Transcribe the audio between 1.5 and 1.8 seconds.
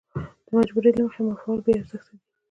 بې